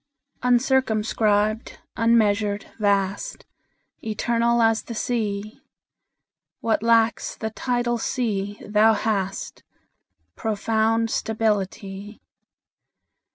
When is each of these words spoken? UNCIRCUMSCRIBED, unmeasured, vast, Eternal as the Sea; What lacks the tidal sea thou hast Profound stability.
UNCIRCUMSCRIBED, 0.41 1.77
unmeasured, 1.95 2.65
vast, 2.79 3.45
Eternal 4.03 4.59
as 4.63 4.81
the 4.81 4.95
Sea; 4.95 5.61
What 6.59 6.81
lacks 6.81 7.35
the 7.35 7.51
tidal 7.51 7.99
sea 7.99 8.59
thou 8.67 8.93
hast 8.93 9.61
Profound 10.35 11.11
stability. 11.11 12.19